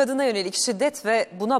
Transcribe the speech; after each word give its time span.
kadına 0.00 0.24
yönelik 0.24 0.54
şiddet 0.54 1.04
ve 1.06 1.26
buna 1.40 1.58